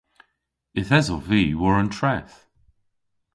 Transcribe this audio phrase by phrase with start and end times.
[0.79, 2.35] Yth esov vy war an treth.